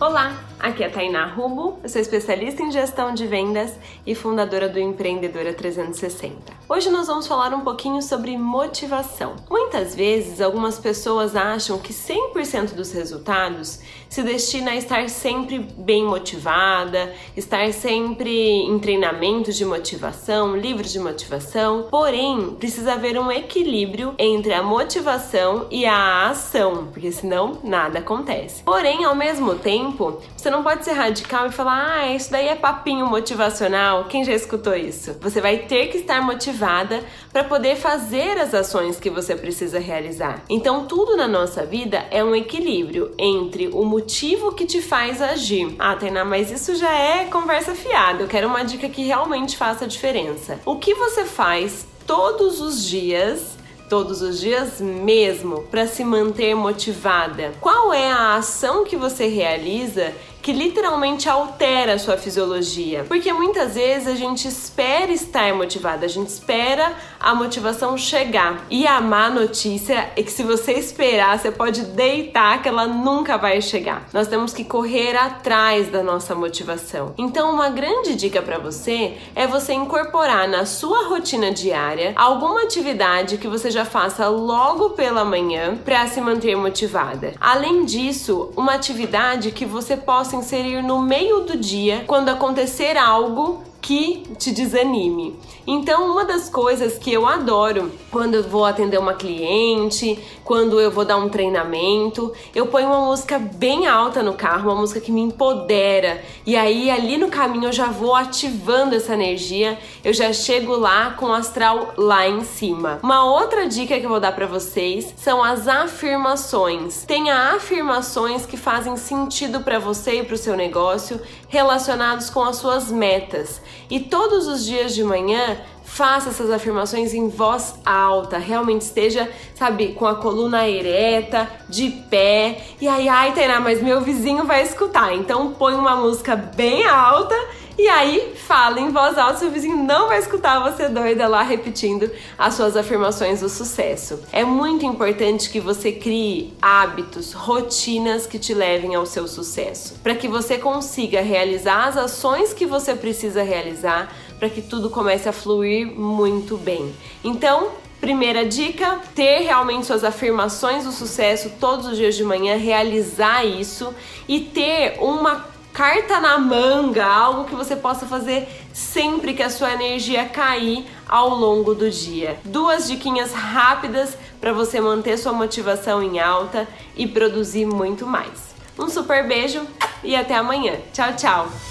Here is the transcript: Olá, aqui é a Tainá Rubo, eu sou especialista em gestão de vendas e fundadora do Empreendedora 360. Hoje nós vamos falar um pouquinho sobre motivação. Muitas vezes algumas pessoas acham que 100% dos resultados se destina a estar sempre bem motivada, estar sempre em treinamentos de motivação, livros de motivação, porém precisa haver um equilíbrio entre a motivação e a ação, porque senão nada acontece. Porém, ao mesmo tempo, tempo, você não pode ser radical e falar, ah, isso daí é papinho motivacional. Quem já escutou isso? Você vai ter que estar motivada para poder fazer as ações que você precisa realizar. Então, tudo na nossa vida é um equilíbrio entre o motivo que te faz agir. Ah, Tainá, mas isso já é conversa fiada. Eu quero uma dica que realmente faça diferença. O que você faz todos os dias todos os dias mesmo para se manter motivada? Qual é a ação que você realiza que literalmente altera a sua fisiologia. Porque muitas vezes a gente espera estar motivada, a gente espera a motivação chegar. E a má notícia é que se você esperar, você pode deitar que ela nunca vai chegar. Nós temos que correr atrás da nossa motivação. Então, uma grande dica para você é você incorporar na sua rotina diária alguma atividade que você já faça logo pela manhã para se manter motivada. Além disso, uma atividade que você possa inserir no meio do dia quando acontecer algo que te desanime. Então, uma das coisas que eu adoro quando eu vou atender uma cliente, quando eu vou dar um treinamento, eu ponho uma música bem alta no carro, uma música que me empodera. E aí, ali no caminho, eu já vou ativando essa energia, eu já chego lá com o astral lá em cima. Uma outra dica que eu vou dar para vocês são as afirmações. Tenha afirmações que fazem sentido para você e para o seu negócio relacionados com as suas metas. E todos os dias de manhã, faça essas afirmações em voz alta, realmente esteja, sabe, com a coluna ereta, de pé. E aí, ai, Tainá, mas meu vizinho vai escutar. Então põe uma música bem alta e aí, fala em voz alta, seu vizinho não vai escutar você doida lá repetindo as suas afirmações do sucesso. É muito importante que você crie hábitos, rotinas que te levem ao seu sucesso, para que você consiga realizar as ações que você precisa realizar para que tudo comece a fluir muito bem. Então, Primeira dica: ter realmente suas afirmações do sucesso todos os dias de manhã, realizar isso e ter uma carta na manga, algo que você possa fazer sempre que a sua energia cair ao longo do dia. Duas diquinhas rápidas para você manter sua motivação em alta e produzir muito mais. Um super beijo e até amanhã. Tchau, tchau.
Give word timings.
Olá, 0.00 0.30
aqui 0.58 0.82
é 0.82 0.86
a 0.86 0.90
Tainá 0.90 1.26
Rubo, 1.26 1.78
eu 1.82 1.88
sou 1.88 2.00
especialista 2.00 2.62
em 2.62 2.70
gestão 2.70 3.14
de 3.14 3.26
vendas 3.26 3.72
e 4.06 4.14
fundadora 4.14 4.68
do 4.68 4.78
Empreendedora 4.78 5.52
360. 5.54 6.34
Hoje 6.68 6.90
nós 6.90 7.06
vamos 7.06 7.26
falar 7.26 7.54
um 7.54 7.60
pouquinho 7.60 8.02
sobre 8.02 8.36
motivação. 8.36 9.36
Muitas 9.48 9.94
vezes 9.94 10.40
algumas 10.40 10.78
pessoas 10.78 11.34
acham 11.34 11.78
que 11.78 11.92
100% 11.92 12.74
dos 12.74 12.92
resultados 12.92 13.80
se 14.08 14.22
destina 14.22 14.72
a 14.72 14.76
estar 14.76 15.08
sempre 15.08 15.58
bem 15.58 16.04
motivada, 16.04 17.14
estar 17.36 17.72
sempre 17.72 18.30
em 18.30 18.78
treinamentos 18.78 19.56
de 19.56 19.64
motivação, 19.64 20.56
livros 20.56 20.92
de 20.92 20.98
motivação, 20.98 21.86
porém 21.90 22.56
precisa 22.58 22.94
haver 22.94 23.18
um 23.18 23.30
equilíbrio 23.30 24.14
entre 24.18 24.52
a 24.52 24.62
motivação 24.62 25.66
e 25.70 25.86
a 25.86 26.28
ação, 26.28 26.88
porque 26.92 27.12
senão 27.12 27.58
nada 27.62 28.00
acontece. 28.00 28.62
Porém, 28.62 29.04
ao 29.04 29.14
mesmo 29.14 29.54
tempo, 29.54 29.78
tempo, 29.78 30.20
você 30.48 30.50
não 30.50 30.62
pode 30.62 30.82
ser 30.82 30.92
radical 30.92 31.46
e 31.46 31.52
falar, 31.52 31.98
ah, 31.98 32.14
isso 32.14 32.30
daí 32.30 32.48
é 32.48 32.54
papinho 32.54 33.06
motivacional. 33.06 34.04
Quem 34.04 34.24
já 34.24 34.32
escutou 34.32 34.74
isso? 34.74 35.14
Você 35.20 35.42
vai 35.42 35.58
ter 35.58 35.88
que 35.88 35.98
estar 35.98 36.22
motivada 36.22 37.04
para 37.30 37.44
poder 37.44 37.76
fazer 37.76 38.38
as 38.38 38.54
ações 38.54 38.98
que 38.98 39.10
você 39.10 39.36
precisa 39.36 39.78
realizar. 39.78 40.42
Então, 40.48 40.86
tudo 40.86 41.18
na 41.18 41.28
nossa 41.28 41.66
vida 41.66 42.06
é 42.10 42.24
um 42.24 42.34
equilíbrio 42.34 43.12
entre 43.18 43.68
o 43.68 43.84
motivo 43.84 44.54
que 44.54 44.64
te 44.64 44.80
faz 44.80 45.20
agir. 45.20 45.76
Ah, 45.78 45.94
Tainá, 45.94 46.24
mas 46.24 46.50
isso 46.50 46.74
já 46.76 46.94
é 46.94 47.26
conversa 47.26 47.74
fiada. 47.74 48.22
Eu 48.22 48.28
quero 48.28 48.48
uma 48.48 48.64
dica 48.64 48.88
que 48.88 49.02
realmente 49.02 49.54
faça 49.54 49.86
diferença. 49.86 50.58
O 50.64 50.76
que 50.76 50.94
você 50.94 51.26
faz 51.26 51.86
todos 52.06 52.58
os 52.58 52.86
dias 52.86 53.58
todos 53.88 54.20
os 54.20 54.38
dias 54.38 54.80
mesmo 54.80 55.62
para 55.70 55.86
se 55.86 56.04
manter 56.04 56.54
motivada? 56.54 57.54
Qual 57.60 57.92
é 57.92 58.10
a 58.10 58.34
ação 58.34 58.84
que 58.84 58.96
você 58.96 59.26
realiza 59.26 60.12
que 60.48 60.52
literalmente 60.54 61.28
altera 61.28 61.92
a 61.92 61.98
sua 61.98 62.16
fisiologia. 62.16 63.04
Porque 63.06 63.30
muitas 63.34 63.74
vezes 63.74 64.08
a 64.08 64.14
gente 64.14 64.48
espera 64.48 65.12
estar 65.12 65.52
motivada, 65.52 66.06
a 66.06 66.08
gente 66.08 66.28
espera 66.28 66.94
a 67.20 67.34
motivação 67.34 67.98
chegar. 67.98 68.64
E 68.70 68.86
a 68.86 68.98
má 68.98 69.28
notícia 69.28 70.10
é 70.16 70.22
que 70.22 70.32
se 70.32 70.42
você 70.42 70.72
esperar, 70.72 71.38
você 71.38 71.50
pode 71.50 71.82
deitar 71.82 72.62
que 72.62 72.68
ela 72.70 72.86
nunca 72.86 73.36
vai 73.36 73.60
chegar. 73.60 74.08
Nós 74.10 74.26
temos 74.26 74.54
que 74.54 74.64
correr 74.64 75.14
atrás 75.18 75.88
da 75.90 76.02
nossa 76.02 76.34
motivação. 76.34 77.12
Então, 77.18 77.52
uma 77.52 77.68
grande 77.68 78.14
dica 78.14 78.40
para 78.40 78.56
você 78.56 79.18
é 79.34 79.46
você 79.46 79.74
incorporar 79.74 80.48
na 80.48 80.64
sua 80.64 81.08
rotina 81.08 81.52
diária 81.52 82.14
alguma 82.16 82.62
atividade 82.62 83.36
que 83.36 83.48
você 83.48 83.70
já 83.70 83.84
faça 83.84 84.26
logo 84.28 84.90
pela 84.90 85.26
manhã 85.26 85.76
para 85.76 86.06
se 86.06 86.22
manter 86.22 86.56
motivada. 86.56 87.34
Além 87.38 87.84
disso, 87.84 88.50
uma 88.56 88.72
atividade 88.72 89.50
que 89.50 89.66
você 89.66 89.94
possa 89.94 90.37
inserir 90.38 90.82
no 90.82 91.00
meio 91.00 91.40
do 91.40 91.56
dia 91.56 92.04
quando 92.06 92.28
acontecer 92.28 92.96
algo 92.96 93.62
que 93.88 94.22
te 94.36 94.50
desanime. 94.50 95.34
Então, 95.66 96.12
uma 96.12 96.22
das 96.22 96.50
coisas 96.50 96.98
que 96.98 97.10
eu 97.10 97.26
adoro 97.26 97.90
quando 98.10 98.34
eu 98.34 98.42
vou 98.42 98.66
atender 98.66 98.98
uma 98.98 99.14
cliente, 99.14 100.18
quando 100.44 100.78
eu 100.78 100.90
vou 100.90 101.06
dar 101.06 101.16
um 101.16 101.30
treinamento, 101.30 102.30
eu 102.54 102.66
ponho 102.66 102.88
uma 102.88 103.06
música 103.06 103.38
bem 103.38 103.86
alta 103.86 104.22
no 104.22 104.34
carro, 104.34 104.70
uma 104.70 104.78
música 104.78 105.00
que 105.00 105.10
me 105.10 105.22
empodera. 105.22 106.22
E 106.44 106.54
aí, 106.54 106.90
ali 106.90 107.16
no 107.16 107.28
caminho, 107.28 107.68
eu 107.68 107.72
já 107.72 107.86
vou 107.86 108.14
ativando 108.14 108.94
essa 108.94 109.14
energia, 109.14 109.78
eu 110.04 110.12
já 110.12 110.34
chego 110.34 110.76
lá 110.76 111.12
com 111.12 111.26
o 111.26 111.32
astral 111.32 111.94
lá 111.96 112.28
em 112.28 112.44
cima. 112.44 112.98
Uma 113.02 113.24
outra 113.24 113.66
dica 113.66 113.98
que 113.98 114.04
eu 114.04 114.10
vou 114.10 114.20
dar 114.20 114.32
para 114.32 114.46
vocês 114.46 115.14
são 115.16 115.42
as 115.42 115.66
afirmações. 115.66 117.04
Tenha 117.06 117.54
afirmações 117.54 118.44
que 118.44 118.58
fazem 118.58 118.98
sentido 118.98 119.60
para 119.60 119.78
você 119.78 120.20
e 120.20 120.24
para 120.24 120.34
o 120.34 120.38
seu 120.38 120.54
negócio 120.54 121.18
relacionados 121.48 122.28
com 122.28 122.42
as 122.42 122.56
suas 122.56 122.90
metas. 122.90 123.62
E 123.90 124.00
todos 124.00 124.46
os 124.46 124.64
dias 124.64 124.94
de 124.94 125.02
manhã, 125.02 125.58
faça 125.88 126.28
essas 126.28 126.50
afirmações 126.50 127.14
em 127.14 127.28
voz 127.28 127.74
alta, 127.84 128.38
realmente 128.38 128.82
esteja, 128.82 129.28
sabe, 129.54 129.94
com 129.94 130.06
a 130.06 130.14
coluna 130.14 130.68
ereta, 130.68 131.48
de 131.68 131.90
pé. 132.08 132.62
E 132.80 132.86
aí, 132.86 133.08
ai, 133.08 133.32
Tainá, 133.32 133.58
mas 133.58 133.82
meu 133.82 134.00
vizinho 134.00 134.44
vai 134.44 134.62
escutar. 134.62 135.14
Então 135.14 135.52
põe 135.52 135.74
uma 135.74 135.96
música 135.96 136.36
bem 136.36 136.86
alta 136.86 137.34
e 137.78 137.86
aí, 137.86 138.34
fala 138.34 138.80
em 138.80 138.90
voz 138.90 139.16
alta, 139.16 139.38
seu 139.38 139.52
vizinho 139.52 139.76
não 139.76 140.08
vai 140.08 140.18
escutar 140.18 140.58
você 140.58 140.88
doida 140.88 141.28
lá 141.28 141.42
repetindo 141.42 142.10
as 142.36 142.54
suas 142.54 142.76
afirmações 142.76 143.38
do 143.38 143.48
sucesso. 143.48 144.18
É 144.32 144.44
muito 144.44 144.84
importante 144.84 145.48
que 145.48 145.60
você 145.60 145.92
crie 145.92 146.52
hábitos, 146.60 147.32
rotinas 147.32 148.26
que 148.26 148.36
te 148.36 148.52
levem 148.52 148.96
ao 148.96 149.06
seu 149.06 149.28
sucesso, 149.28 149.94
para 150.02 150.16
que 150.16 150.26
você 150.26 150.58
consiga 150.58 151.20
realizar 151.20 151.86
as 151.86 151.96
ações 151.96 152.52
que 152.52 152.66
você 152.66 152.96
precisa 152.96 153.44
realizar 153.44 154.12
para 154.38 154.48
que 154.48 154.62
tudo 154.62 154.90
comece 154.90 155.28
a 155.28 155.32
fluir 155.32 155.86
muito 155.86 156.56
bem. 156.56 156.94
Então, 157.24 157.72
Primeira 158.00 158.46
dica: 158.46 159.00
ter 159.14 159.40
realmente 159.40 159.86
suas 159.86 160.04
afirmações 160.04 160.84
do 160.84 160.92
sucesso 160.92 161.50
todos 161.58 161.86
os 161.86 161.96
dias 161.96 162.14
de 162.14 162.22
manhã, 162.22 162.56
realizar 162.56 163.44
isso 163.44 163.92
e 164.28 164.40
ter 164.40 164.98
uma 165.00 165.44
carta 165.72 166.20
na 166.20 166.38
manga, 166.38 167.04
algo 167.04 167.44
que 167.44 167.54
você 167.54 167.76
possa 167.76 168.06
fazer 168.06 168.48
sempre 168.72 169.34
que 169.34 169.42
a 169.42 169.50
sua 169.50 169.72
energia 169.72 170.24
cair 170.26 170.86
ao 171.08 171.30
longo 171.30 171.74
do 171.74 171.90
dia. 171.90 172.38
Duas 172.44 172.88
diquinhas 172.88 173.32
rápidas 173.32 174.16
para 174.40 174.52
você 174.52 174.80
manter 174.80 175.16
sua 175.18 175.32
motivação 175.32 176.02
em 176.02 176.20
alta 176.20 176.66
e 176.96 177.06
produzir 177.06 177.66
muito 177.66 178.06
mais. 178.06 178.54
Um 178.78 178.88
super 178.88 179.26
beijo 179.26 179.66
e 180.02 180.14
até 180.14 180.34
amanhã. 180.34 180.76
Tchau, 180.92 181.12
tchau. 181.16 181.67